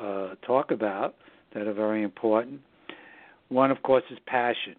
[0.00, 1.16] uh, talk about
[1.52, 2.60] that are very important.
[3.48, 4.76] One, of course, is passion.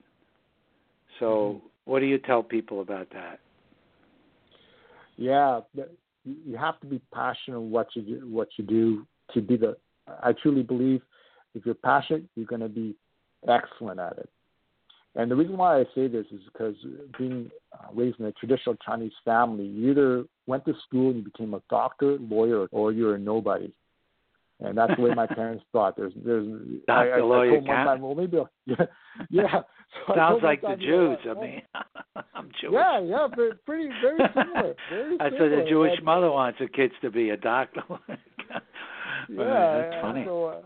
[1.19, 1.67] So, Mm-hmm.
[1.85, 3.39] what do you tell people about that?
[5.17, 5.61] Yeah,
[6.25, 9.77] you have to be passionate in what you do, what you do to be the.
[10.07, 11.01] I truly believe
[11.53, 12.95] if you're passionate, you're going to be
[13.47, 14.29] excellent at it.
[15.15, 16.75] And the reason why I say this is because
[17.17, 21.23] being uh, raised in a traditional Chinese family, you either went to school and you
[21.23, 23.71] became a doctor, lawyer, or you're a nobody.
[24.61, 25.97] And that's the way my parents thought.
[25.97, 26.47] There's, there's.
[26.87, 28.85] Doctor, I, I, I told one time, well, maybe, I'll, yeah,
[29.29, 29.61] yeah.
[30.07, 31.17] So Sounds like the time, Jews.
[31.29, 31.61] I mean,
[32.33, 32.73] I'm Jewish.
[32.73, 34.73] Yeah, yeah, very, pretty, very similar.
[34.89, 35.63] Very That's what similar.
[35.63, 37.81] the Jewish And- mother wants her kids to be a doctor.
[39.27, 40.23] Yeah, that's funny.
[40.25, 40.61] So, uh,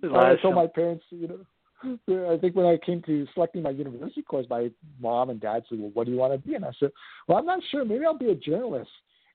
[0.00, 3.26] There's a lot I told my parents, you know, I think when I came to
[3.34, 6.46] selecting my university course, my mom and dad said, "Well, what do you want to
[6.46, 6.90] be?" And I said,
[7.26, 7.84] "Well, I'm not sure.
[7.84, 8.90] Maybe I'll be a journalist."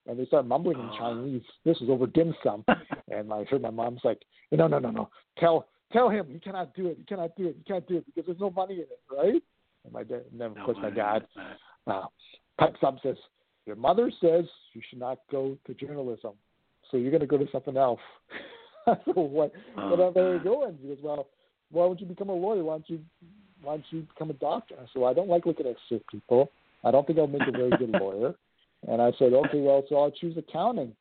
[0.05, 0.97] And they started mumbling in Oh.
[0.97, 1.43] Chinese.
[1.63, 2.65] This was over dim sum,
[3.11, 5.09] and I heard my mom's like, "No, no, no, no.
[5.37, 6.97] Tell, tell him you cannot do it.
[6.97, 7.55] You cannot do it.
[7.57, 9.41] You can't do it because there's no money in it, right?"
[9.85, 11.25] And my dad, and then of No course my dad
[11.87, 12.03] uh,
[12.59, 13.15] pipes up says,
[13.65, 16.33] "Your mother says you should not go to journalism,
[16.91, 18.01] so you're going to go to something else."
[18.85, 19.53] so what?
[19.77, 20.43] Oh, what are they God.
[20.43, 21.27] going?" He goes, "Well,
[21.71, 22.63] why don't you become a lawyer?
[22.65, 22.99] Why don't you,
[23.61, 26.51] why don't you become a doctor?" I said, "I don't like looking at sick people.
[26.83, 28.35] I don't think I'll make a very good lawyer."
[28.87, 30.95] And I said, "Okay, well, so I'll choose accounting."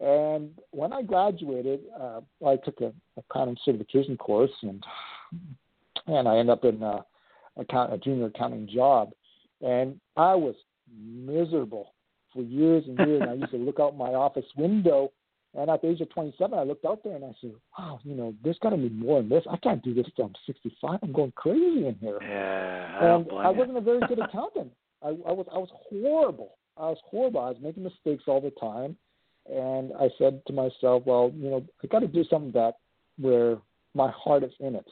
[0.00, 4.84] And when I graduated, uh, I took a accounting certification course, and
[6.06, 7.04] and I ended up in a,
[7.56, 9.10] account, a junior accounting job,
[9.60, 10.54] and I was
[10.96, 11.94] miserable
[12.32, 13.22] for years and years.
[13.22, 15.10] and I used to look out my office window,
[15.54, 18.14] and at the age of 27, I looked out there and I said, "Wow, you
[18.14, 19.44] know, there's got to be more than this.
[19.50, 21.00] I can't do this till I'm 65.
[21.02, 24.72] I'm going crazy in here." Yeah, I and I wasn't a very good accountant.
[25.02, 26.57] I, I was I was horrible.
[26.78, 27.40] I was horrible.
[27.40, 28.96] I was making mistakes all the time,
[29.50, 32.74] and I said to myself, well, you know, I got to do something that
[33.18, 33.58] where
[33.94, 34.88] my heart is in it,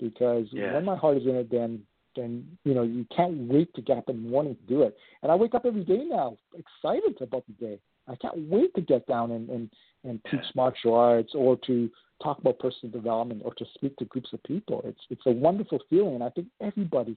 [0.00, 0.72] because Yeah.
[0.74, 3.98] when my heart is in it, then then you know you can't wait to get
[3.98, 4.96] up in the morning to do it.
[5.22, 7.78] And I wake up every day now excited about the day.
[8.08, 9.70] I can't wait to get down and and,
[10.04, 11.90] and teach martial arts or to
[12.22, 14.82] talk about personal development or to speak to groups of people.
[14.84, 17.16] It's it's a wonderful feeling, and I think everybody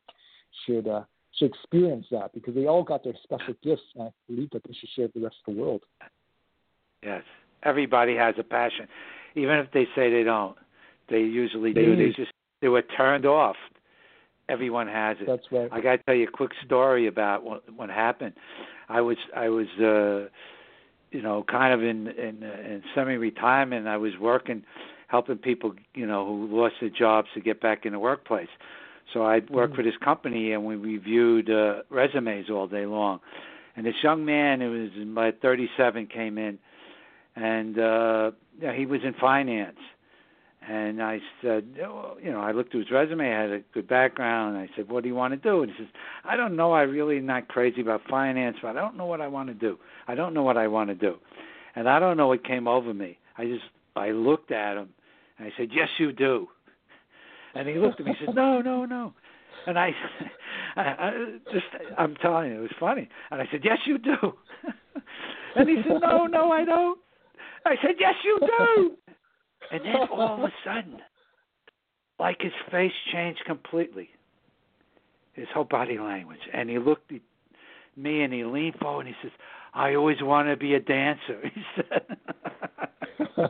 [0.66, 1.04] should uh,
[1.38, 4.74] should experience that because they all got their special gifts, and I believe that they
[4.74, 5.82] should share with the rest of the world.
[7.04, 7.24] Yes,
[7.64, 8.88] everybody has a passion,
[9.36, 10.58] even if they say they don't.
[11.10, 11.96] They usually do.
[11.96, 13.58] They They- just they were turned off.
[14.50, 15.28] Everyone has it.
[15.28, 15.70] That's right.
[15.72, 18.34] I got to tell you a quick story about what what happened.
[18.90, 20.28] I was I was uh
[21.12, 23.88] you know kind of in in in semi retirement.
[23.88, 24.64] I was working
[25.08, 28.50] helping people you know who lost their jobs to get back in the workplace.
[29.14, 29.78] So I worked Mm.
[29.78, 33.20] for this company and we reviewed uh, resumes all day long.
[33.76, 36.60] And this young man who was my 37 came in
[37.36, 38.32] and uh
[38.76, 39.78] he was in finance.
[40.68, 44.56] And I said, oh, you know, I looked at his resume, had a good background,
[44.56, 45.64] and I said, what do you want to do?
[45.64, 45.88] And he says,
[46.24, 46.72] I don't know.
[46.72, 49.56] I really am not crazy about finance, but I don't know what I want to
[49.56, 49.80] do.
[50.08, 51.16] I don't know what I want to do.
[51.76, 53.18] And I don't know what came over me.
[53.40, 53.64] I just,
[53.96, 54.90] I looked at him,
[55.40, 56.48] and I said, yes, you do.
[57.56, 59.14] And he looked at me and said, no, no, no.
[59.68, 59.92] And I,
[60.76, 61.12] I, I
[61.52, 61.66] just,
[61.98, 63.08] I'm telling you, it was funny.
[63.30, 64.16] And I said, yes, you do.
[65.56, 67.00] and he said, no, no, I don't.
[67.66, 68.98] I said, yes, you do.
[69.72, 71.00] And then all of a sudden,
[72.20, 74.10] like his face changed completely,
[75.34, 76.40] his whole body language.
[76.54, 77.22] And he looked at
[77.96, 79.32] me and he leaned forward and he says,
[79.74, 81.42] I always wanted to be a dancer.
[81.54, 81.64] He
[83.38, 83.48] said.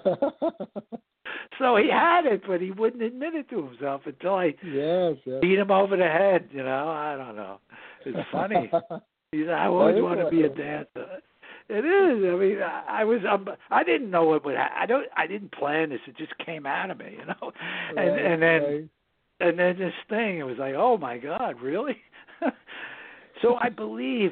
[1.62, 5.39] So he had it, but he wouldn't admit it to himself until I yes, yes.
[5.41, 6.50] beat him over the head.
[6.52, 7.60] You know, I don't know.
[8.06, 8.71] It's funny.
[9.34, 11.21] He said, I always want to be a dancer.
[11.69, 12.24] It is.
[12.30, 13.21] I mean, I, I was.
[13.32, 14.58] Um, I didn't know it would.
[14.58, 15.06] Ha- I don't.
[15.15, 16.02] I didn't plan this.
[16.06, 17.15] It just came out of me.
[17.17, 17.52] You know.
[17.89, 18.89] And Right, and then right.
[19.39, 20.39] and then this thing.
[20.39, 21.95] It was like, oh my God, really?
[23.41, 24.32] so I believe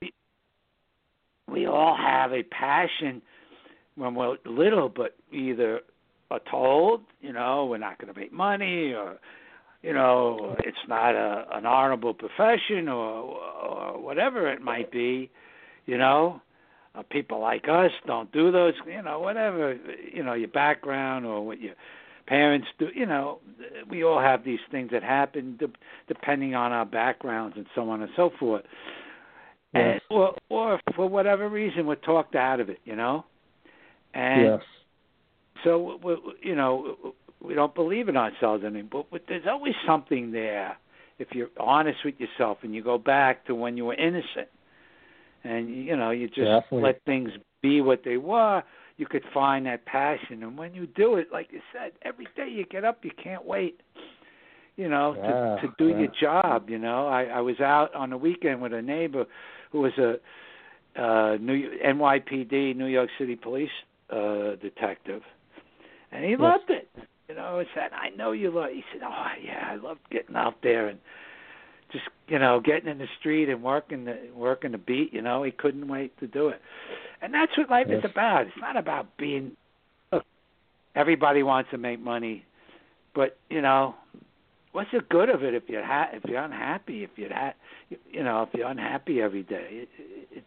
[0.00, 0.14] we,
[1.46, 3.20] we all have a passion
[3.96, 5.80] when we're little, but either
[6.30, 9.18] are told, you know, we're not going to make money, or
[9.82, 15.30] you know, it's not a an honorable profession, or or whatever it might be,
[15.86, 16.40] you know.
[16.96, 19.76] Uh, people like us don't do those, you know, whatever,
[20.12, 21.74] you know, your background or what your
[22.28, 23.40] parents do, you know,
[23.90, 25.66] we all have these things that happen de-
[26.06, 28.62] depending on our backgrounds and so on and so forth.
[29.74, 33.24] And, or, or for whatever reason, we're talked out of it, you know.
[34.14, 34.60] And yes.
[35.64, 36.96] So we, you know
[37.42, 39.06] we don't believe in ourselves anymore.
[39.10, 40.76] But there's always something there
[41.18, 44.48] if you're honest with yourself and you go back to when you were innocent,
[45.44, 46.82] and you know you just Definitely.
[46.82, 47.30] let things
[47.62, 48.62] be what they were.
[48.96, 52.48] You could find that passion, and when you do it, like you said, every day
[52.48, 53.80] you get up, you can't wait.
[54.76, 55.98] You know, Yeah, to to do yeah.
[55.98, 56.70] your job.
[56.70, 59.24] You know, I I was out on the weekend with a neighbor
[59.70, 60.18] who was a
[60.96, 63.70] uh, New NYPD, New York City Police
[64.10, 65.22] uh, detective,
[66.14, 66.40] and he Yes.
[66.40, 66.88] loved it.
[67.28, 70.36] You know, he said, "I know you love." He said, "Oh yeah, I love getting
[70.36, 70.98] out there and
[71.90, 75.12] just you know getting in the street and working the working the beat.
[75.12, 76.60] You know, he couldn't wait to do it,
[77.22, 78.46] and that's what life is about.
[78.46, 79.52] It's not about being.
[80.12, 80.24] Look,
[80.94, 82.44] everybody wants to make money,
[83.14, 83.94] but you know,
[84.72, 87.04] what's the good of it if you're ha- if you're unhappy?
[87.04, 87.54] If you're ha-
[88.10, 90.44] you know, if you're unhappy every day, it, it, it,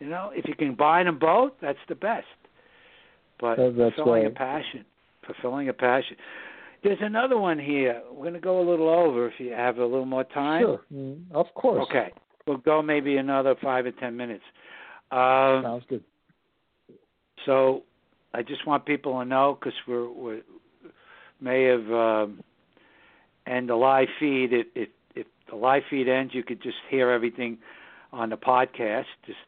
[0.00, 2.26] you know, if you can combine them both, that's the best.
[3.38, 4.34] But That- that's fulfilling a right.
[4.34, 4.84] passion,
[5.26, 6.16] fulfilling a passion.
[6.82, 8.02] There's another one here.
[8.10, 10.62] We're going to go a little over if you have a little more time.
[10.62, 11.86] Sure, mm, of course.
[11.88, 12.12] Okay.
[12.46, 14.44] We'll go maybe another five or ten minutes.
[15.10, 16.04] Um, Sounds good.
[17.44, 17.82] so
[18.34, 20.42] I just want people to know because we're, we
[21.40, 22.42] may have um,
[23.46, 24.52] end the live feed.
[24.52, 27.58] If, if if the live feed ends, you could just hear everything
[28.12, 29.06] on the podcast.
[29.26, 29.38] Just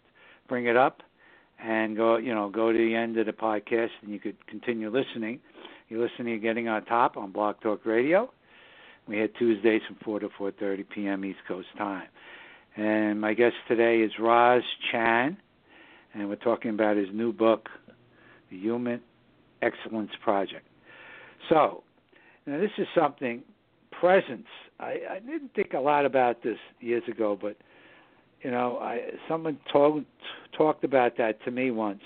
[0.48, 1.02] bring it up
[1.62, 2.16] and go.
[2.16, 5.40] You know, go to the end of the podcast, and you could continue listening.
[5.88, 8.30] You're listening to Getting on Top on Blog Talk Radio.
[9.06, 11.24] We had Tuesdays from 4 to 4:30 p.m.
[11.24, 12.08] East Coast time.
[12.76, 15.36] And my guest today is Raz Chan,
[16.14, 17.68] and we're talking about his new book,
[18.50, 19.00] The Human
[19.62, 20.66] Excellence Project.
[21.48, 21.82] So,
[22.46, 23.42] now this is something
[23.90, 24.46] presence.
[24.78, 27.56] I, I didn't think a lot about this years ago, but
[28.42, 30.06] you know, I someone talked
[30.56, 32.02] talked about that to me once,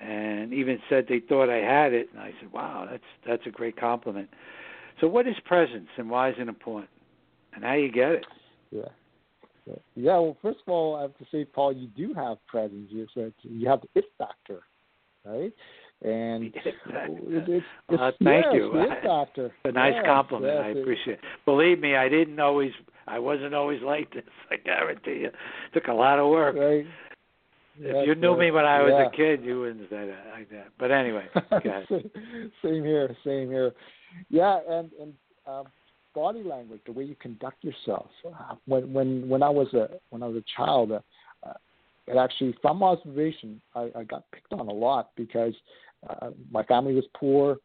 [0.00, 3.50] and even said they thought I had it, and I said, "Wow, that's that's a
[3.50, 4.28] great compliment."
[5.00, 6.90] So, what is presence, and why is it important,
[7.54, 8.26] and how you get it?
[8.70, 8.82] Yeah.
[9.94, 10.18] Yeah.
[10.18, 12.88] Well, first of all, I have to say, Paul, you do have presence.
[12.90, 14.62] You said you have the it factor,
[15.24, 15.52] right?
[16.02, 18.70] And it, it's, it's, Uh, thank yes, you.
[18.72, 19.46] The it factor.
[19.46, 20.52] It's a nice compliment.
[20.52, 21.24] yes, I appreciate it.
[21.44, 22.72] Believe me, I didn't always.
[23.06, 24.24] I wasn't always like this.
[24.50, 25.28] I guarantee you.
[25.28, 25.34] It
[25.74, 26.56] took a lot of work.
[26.56, 26.86] Right.
[27.78, 29.06] If you knew me when I was yeah.
[29.06, 30.68] a kid, you wouldn't say that like that.
[30.78, 31.26] But anyway,
[32.62, 33.72] same here, same here.
[34.28, 35.14] Yeah, and and
[35.46, 35.64] um,
[36.14, 38.10] body language, the way you conduct yourself.
[38.26, 41.00] Uh, When when when I was a when I was a child, uh,
[41.44, 41.54] uh,
[42.06, 45.54] it actually from observation, I, I got picked on a lot because
[46.08, 47.56] uh, my family was poor.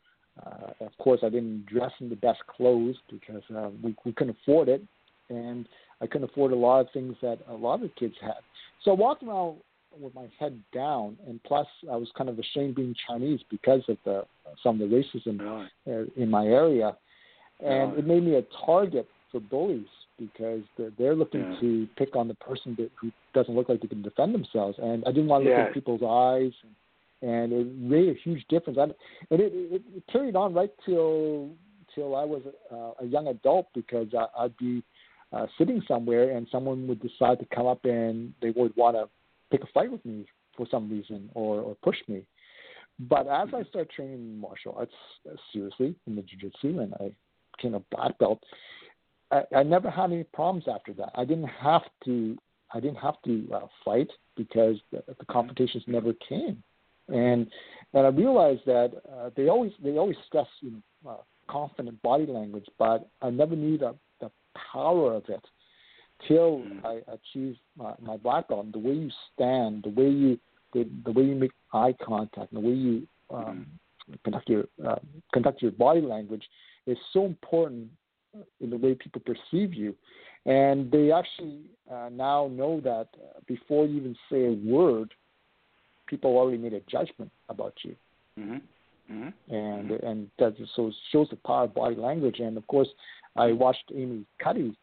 [0.45, 4.37] Uh, of course, I didn't dress in the best clothes because uh, we we couldn't
[4.41, 4.83] afford it,
[5.29, 5.67] and
[6.01, 8.37] I couldn't afford a lot of things that a lot of the kids had.
[8.83, 9.57] So I walked around
[9.99, 13.97] with my head down, and plus I was kind of ashamed being Chinese because of
[14.05, 14.25] the
[14.63, 15.67] some of the racism Really?
[15.87, 16.95] uh, in my area,
[17.65, 19.87] and it made me a target for bullies
[20.17, 21.59] because they're, they're looking Yeah.
[21.59, 25.03] to pick on the person that, who doesn't look like they can defend themselves, and
[25.05, 26.53] I didn't want to look at people's eyes,
[27.21, 28.77] and, and it made a huge difference.
[28.79, 31.49] I, and it, it, it carried on right till
[31.95, 34.83] till I was uh, a young adult because I, I'd be
[35.33, 39.09] uh, sitting somewhere and someone would decide to come up and they would want to
[39.51, 42.25] pick a fight with me for some reason or, or push me.
[42.99, 44.91] But as I started training martial arts
[45.29, 47.11] uh, seriously in the jiu-jitsu and I
[47.55, 48.41] became a black belt,
[49.31, 51.11] I, I never had any problems after that.
[51.15, 52.37] I didn't have to.
[52.73, 56.61] I didn't have to uh, fight because the, the competitions never came,
[57.07, 57.47] and
[57.93, 61.17] and I realized that uh, they always they always stress you know uh,
[61.49, 63.95] confident body language, but I never knew the
[64.71, 65.43] power of it
[66.27, 68.71] till I achieved my, my black belt.
[68.71, 70.39] The way you stand, the way you
[70.73, 73.65] the, the way you make eye contact, the way you um,
[74.23, 74.99] conduct your uh,
[75.33, 76.43] conduct your body language
[76.85, 77.87] is so important
[78.61, 79.95] in the way people perceive you.
[80.45, 83.07] And they actually uh, now know that
[83.47, 85.13] before you even say a word,
[86.07, 87.95] people already made a judgment about you
[88.39, 88.61] Mhm.
[89.11, 89.33] Mhm.
[89.49, 92.39] and and that so shows the power of body language.
[92.39, 92.89] And of course,
[93.37, 94.75] I watched Amy Cuddy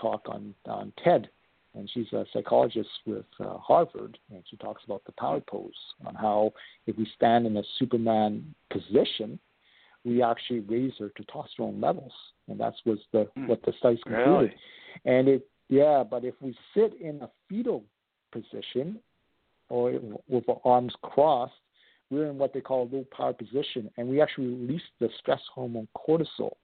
[0.00, 1.28] talk on on TED,
[1.74, 5.72] and she's a psychologist with uh, Harvard, and she talks about the power pose
[6.06, 6.52] on how
[6.86, 9.38] if we stand in a Superman position,
[10.04, 12.12] we actually raise our testosterone levels,
[12.48, 13.46] and that's was the Hmm.
[13.46, 14.30] what the studies concluded.
[14.30, 14.54] Really?
[15.04, 17.84] And it yeah, but if we sit in a fetal
[18.32, 18.98] position
[19.68, 19.92] or
[20.28, 21.52] with our arms crossed,
[22.10, 25.40] we're in what they call a low power position, and we actually release the stress
[25.54, 26.56] hormone cortisol.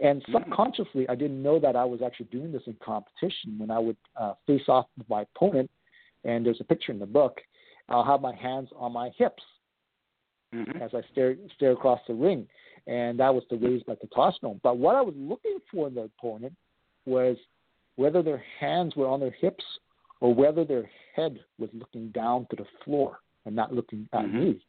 [0.00, 3.58] And subconsciously, I didn't know that I was actually doing this in competition.
[3.58, 5.70] When I would uh, face off with my opponent,
[6.24, 7.40] and there's a picture in the book,
[7.88, 9.42] I'll have my hands on my hips
[10.52, 10.80] Mhm.
[10.82, 12.46] as I stare stare across the ring,
[12.86, 14.60] and that was to raise my testosterone.
[14.62, 16.54] But what I was looking for in the opponent
[17.06, 17.38] was
[17.96, 19.64] whether their hands were on their hips
[20.20, 24.32] or whether their head was looking down to the floor and not looking at Mhm.
[24.32, 24.60] me.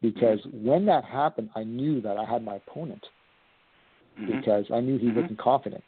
[0.00, 3.08] Because when that happened, I knew that I had my opponent
[4.18, 4.26] Mhm.
[4.26, 5.16] because I knew he Mhm.
[5.16, 5.84] wasn't confident.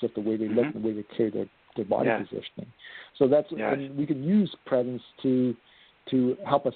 [0.00, 0.82] Just the way they looked, Mhm.
[0.82, 2.18] the way they carried their their body Yeah.
[2.18, 2.72] positioning.
[3.16, 3.72] So that's Yes.
[3.72, 5.56] and we can use presence to
[6.06, 6.74] to help us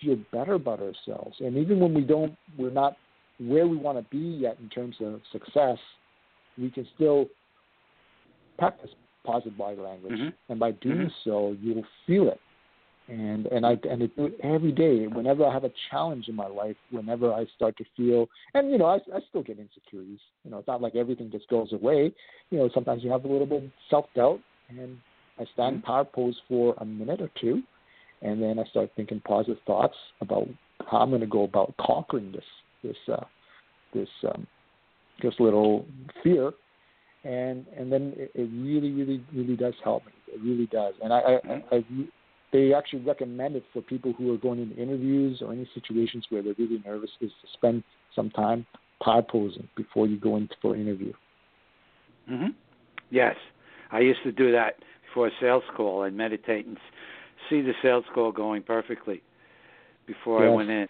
[0.00, 1.40] feel better about ourselves.
[1.40, 2.96] And even when we don't, we're not
[3.38, 5.78] where we want to be yet in terms of success,
[6.58, 7.28] we can still
[8.58, 8.90] practice
[9.24, 10.18] positive body language.
[10.18, 10.32] Mhm.
[10.48, 11.12] And by doing Mhm.
[11.24, 12.40] so, you'll feel it.
[13.10, 15.08] And and I and I do it every day.
[15.08, 18.78] Whenever I have a challenge in my life, whenever I start to feel, and you
[18.78, 20.20] know, I, I still get insecurities.
[20.44, 22.12] You know, it's not like everything just goes away.
[22.50, 24.38] You know, sometimes you have a little bit of self doubt,
[24.68, 24.96] and
[25.40, 27.62] I stand in power pose for a minute or two,
[28.22, 30.46] and then I start thinking positive thoughts about
[30.88, 32.44] how I'm going to go about conquering this
[32.84, 33.24] this uh,
[33.92, 34.46] this um,
[35.20, 35.84] this little
[36.22, 36.52] fear,
[37.24, 40.12] and and then it, it really really really does help me.
[40.28, 41.84] It really does, and I, I, I, I
[42.52, 46.42] they actually recommend it for people who are going into interviews or any situations where
[46.42, 47.84] they're really nervous is to spend
[48.14, 48.66] some time
[49.02, 51.12] power posing before you go in for an interview.
[52.28, 52.48] hmm
[53.10, 53.34] Yes,
[53.90, 54.76] I used to do that
[55.06, 56.02] before a sales call.
[56.02, 56.76] I'd meditate and
[57.48, 59.22] see the sales call going perfectly
[60.06, 60.88] before I went in.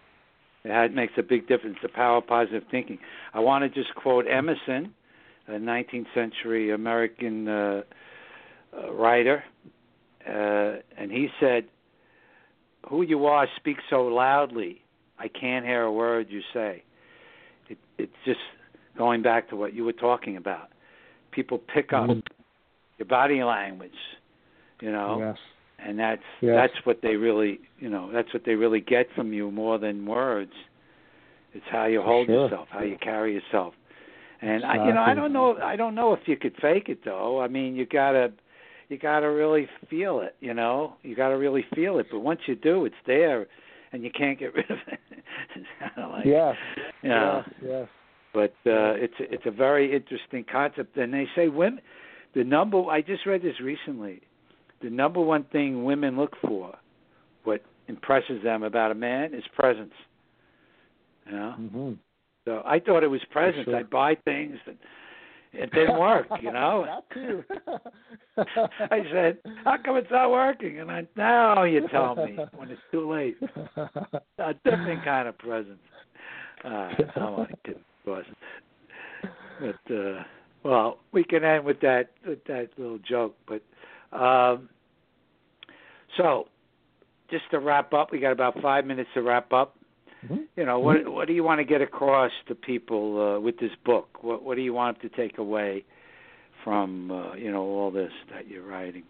[0.64, 1.78] It had, makes a big difference.
[1.82, 2.98] The power of positive thinking.
[3.32, 4.92] I want to just quote Emerson,
[5.48, 7.82] a 19th century American uh,
[8.76, 9.42] uh, writer,
[10.28, 11.64] uh, and he said,
[12.88, 14.82] "Who you are speaks so loudly,
[15.18, 16.82] I can't hear a word you say."
[17.68, 18.40] It, it's just
[18.98, 20.68] going back to what you were talking about.
[21.30, 22.22] People pick up Mhm.
[22.98, 23.98] your body language,
[24.80, 25.38] you know, Yes.
[25.78, 26.54] and that's Yes.
[26.54, 30.04] that's what they really, you know, that's what they really get from you more than
[30.04, 30.52] words.
[31.54, 32.42] It's how you hold sure.
[32.42, 33.74] yourself, how you carry yourself.
[34.42, 37.04] And I, you know, I don't know, I don't know if you could fake it
[37.04, 37.40] though.
[37.40, 38.32] I mean, you gotta,
[38.90, 40.34] you gotta really feel it.
[40.40, 42.06] You know, you gotta really feel it.
[42.10, 43.46] But once you do, it's there,
[43.92, 44.98] and you can't get rid of it.
[45.56, 46.54] it's kind of like, Yes.
[47.02, 47.42] you know.
[47.64, 47.88] Yes.
[48.34, 50.96] but uh, it's it's a very interesting concept.
[50.98, 51.80] And they say women,
[52.34, 54.20] the number I just read this recently,
[54.82, 56.74] the number one thing women look for,
[57.44, 59.94] what impresses them about a man is presence.
[61.26, 61.92] You know, hmm
[62.46, 63.66] so I thought it was presence.
[63.66, 63.76] sure.
[63.76, 64.76] I'd buy things and
[65.52, 66.26] it didn't work.
[66.40, 67.44] You know, that too.
[68.90, 72.80] I said, "How come it's not working?" And I now you tell me when it's
[72.90, 73.36] too late.
[74.38, 75.78] A different kind of presence.
[76.64, 76.68] Uh,
[77.16, 78.26] I like it, of.
[79.60, 80.22] But uh,
[80.62, 83.36] well, we can end with that with that little joke.
[83.46, 83.62] But
[84.16, 84.68] um,
[86.16, 86.48] so,
[87.30, 89.76] just to wrap up, we got about five minutes to wrap up.
[90.26, 90.46] Mhm.
[90.56, 93.72] You know, what what do you want to get across to people uh, with this
[93.84, 94.22] book?
[94.22, 95.84] What what do you want to take away
[96.62, 99.04] from uh, you know all this that you're writing?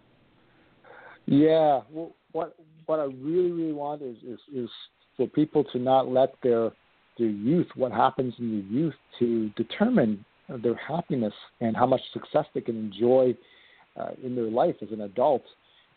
[1.27, 1.81] Yeah.
[1.91, 2.57] Well, what
[2.87, 4.71] what I really really want is is is
[5.17, 6.71] for people to not let their
[7.19, 10.25] their youth, what happens in your youth, to determine
[10.63, 13.37] their happiness and how much success they can enjoy
[13.97, 15.43] uh, in their life as an adult.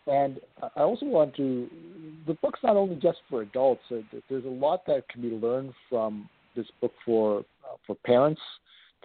[0.06, 0.38] And
[0.76, 1.68] I also want to.
[2.26, 3.82] The book's not only just for adults.
[3.90, 3.96] Uh,
[4.28, 8.40] There's a lot that can be learned from this book for uh, for parents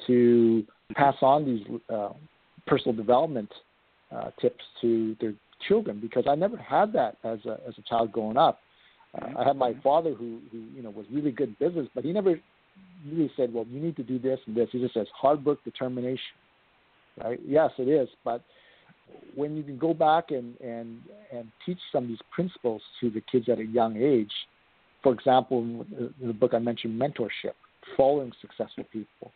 [0.07, 2.09] to pass on these uh,
[2.67, 3.49] personal development
[4.11, 5.33] uh, tips to their
[5.67, 8.59] children because I never had that as a as a child growing up.
[9.19, 12.03] Uh, I had my father who who you know was really good in business, but
[12.03, 12.39] he never
[13.09, 15.63] really said, "Well, you need to do this and this." He just says hard work,
[15.63, 16.35] determination.
[17.21, 17.39] Right?
[17.45, 18.41] Yes, it is, but
[19.35, 20.99] when you can go back and and
[21.31, 24.31] and teach some of these principles to the kids at a young age,
[25.03, 27.53] for example, in the book I mentioned mentorship,
[27.95, 29.31] following successful people.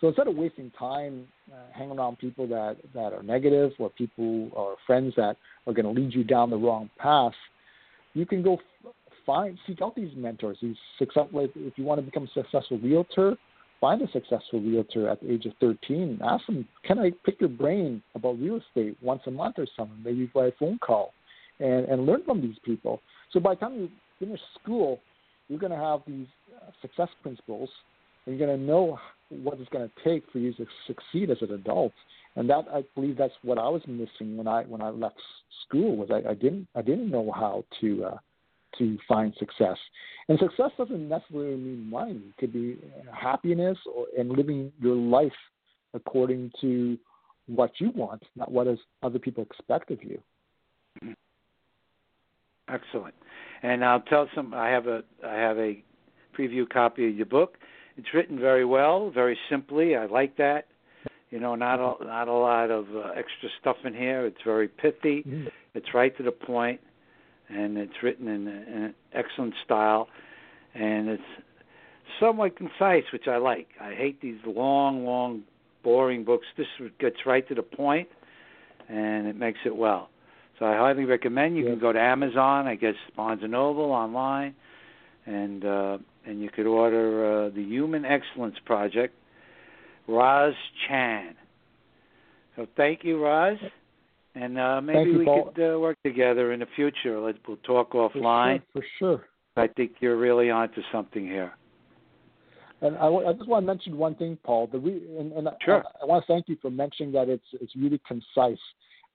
[0.00, 4.50] So instead of wasting time uh, hanging around people that that are negative or people
[4.52, 7.32] or friends that are going to lead you down the wrong path,
[8.14, 8.58] you can go
[9.26, 10.58] find seek out these mentors.
[10.62, 11.48] These successful.
[11.54, 13.36] If you want to become a successful realtor,
[13.80, 16.20] find a successful realtor at the age of 13.
[16.24, 19.98] Ask them, can I pick your brain about real estate once a month or something,
[20.04, 21.12] maybe by a phone call,
[21.60, 23.00] and and learn from these people.
[23.32, 25.00] So by the time you finish school,
[25.48, 26.26] you're going to have these
[26.56, 27.68] uh, success principles,
[28.26, 28.98] and you're going to know
[29.30, 31.92] what it's going to take for you to succeed as an adult.
[32.36, 35.16] And that I believe that's what I was missing when I when I left
[35.66, 38.18] school was I, I didn't I didn't know how to uh,
[38.76, 39.76] to find success.
[40.28, 42.20] And success doesn't necessarily mean money.
[42.28, 42.78] It could be
[43.12, 45.32] happiness or, and living your life
[45.94, 46.98] according to
[47.46, 50.20] what you want, not what is other people expect of you.
[52.68, 53.14] Excellent.
[53.62, 54.52] And I'll tell some.
[54.52, 55.82] I have a I have a
[56.38, 57.56] preview copy of your book.
[57.96, 59.96] It's written very well, very simply.
[59.96, 60.66] I like that.
[61.30, 64.26] You know, not a not a lot of uh, extra stuff in here.
[64.26, 65.24] It's very pithy.
[65.74, 66.80] It's right to the point,
[67.48, 70.08] and it's written in, in excellent style,
[70.74, 71.22] and it's
[72.20, 73.68] somewhat concise, which I like.
[73.80, 75.42] I hate these long, long,
[75.82, 76.46] boring books.
[76.56, 76.66] This
[76.98, 78.08] gets right to the point,
[78.88, 80.10] and it makes it well.
[80.58, 81.56] So I highly recommend.
[81.56, 81.70] You Yeah.
[81.70, 84.54] can go to Amazon, I guess Barnes and Noble online,
[85.26, 89.14] and uh, and you could order uh, the Human Excellence Project,
[90.06, 90.54] Raz
[90.86, 91.36] Chan.
[92.56, 93.58] So thank you, Raz,
[94.34, 95.50] and uh, maybe you, we Paul.
[95.54, 97.20] could uh, work together in the future.
[97.20, 98.62] Let's we'll talk For offline.
[98.72, 99.24] sure, for sure.
[99.56, 101.52] I think you're really onto something here.
[102.80, 104.68] And I, I just want to mention one thing, Paul.
[104.70, 105.82] The re- and, and Sure.
[106.00, 108.60] I, I want to thank you for mentioning that it's it's really concise.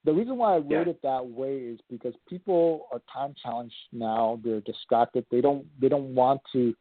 [0.04, 0.90] The reason why I wrote Yeah.
[0.90, 4.38] it that way is because people are time challenged now.
[4.44, 5.24] They're distracted.
[5.30, 6.74] They don't they don't want to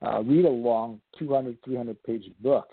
[0.00, 2.68] uh, read a long 200 300 page book.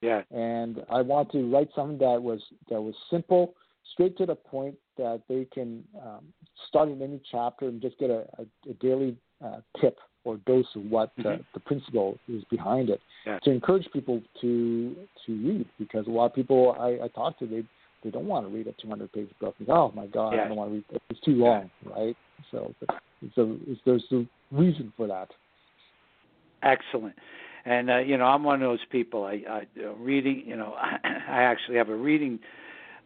[0.00, 2.40] Yeah, And I want to write something that was
[2.70, 3.54] that was simple,
[3.92, 6.24] straight to the point, that they can um,
[6.68, 10.66] start in any chapter and just get a, a, a daily uh, tip or dose
[10.74, 11.44] of what the, Mhm.
[11.54, 13.38] the principle is behind it Yeah.
[13.44, 17.46] to encourage people to to read because a lot of people I, I talk to
[17.46, 17.64] they
[18.02, 19.54] they don't want to read a 200 page book.
[19.58, 20.44] Like, oh my God, Yeah.
[20.44, 21.02] I don't want to read it.
[21.10, 22.16] It's too long, right?
[22.50, 22.72] So
[23.22, 25.30] it's a, it's, there's a reason for that.
[26.62, 27.14] excellent.
[27.64, 29.24] And uh, you know, I'm one of those people.
[29.24, 30.42] I, I uh, reading.
[30.46, 32.38] You know, I actually have a reading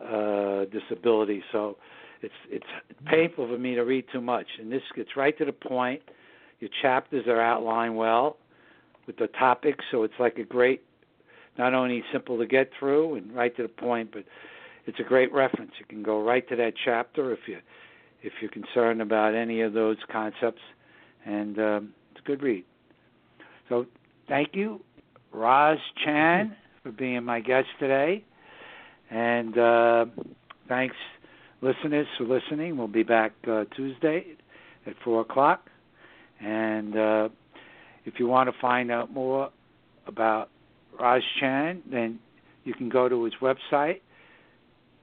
[0.05, 1.76] uh, disability, so
[2.22, 2.66] it's it's
[3.07, 4.46] painful for me to read too much.
[4.61, 6.03] And this gets right to the point.
[6.61, 8.36] Your chapters are outlined well
[9.07, 10.82] with the topics, so it's like a great,
[11.59, 14.24] not only simple to get through and right to the point, but
[14.86, 15.72] it's a great reference.
[15.78, 17.59] You can go right to that chapter if you
[18.22, 20.62] if you're concerned about any of those concepts,
[21.26, 22.64] and um, it's a good read.
[23.68, 23.86] So
[24.28, 24.80] thank you,
[25.32, 28.24] Raz Chan, for being my guest today,
[29.12, 30.06] and uh,
[30.68, 30.94] thanks,
[31.60, 32.78] listeners, for listening.
[32.78, 34.24] We'll be back uh, Tuesday
[34.86, 35.68] at four o'clock,
[36.40, 37.28] and uh,
[38.06, 39.50] if you want to find out more
[40.06, 40.48] about
[40.98, 42.18] Raz Chan, then
[42.64, 44.00] you can go to his website,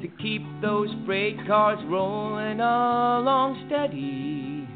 [0.01, 4.68] to keep those freight cars rolling along steady.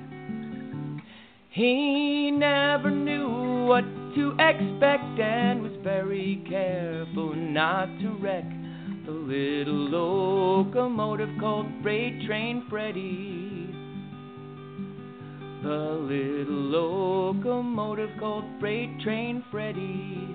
[1.51, 3.85] He never knew what
[4.15, 8.45] to expect and was very careful not to wreck
[9.07, 13.69] the little locomotive called Freight Train Freddy.
[15.63, 20.35] The little locomotive called Freight Train Freddy.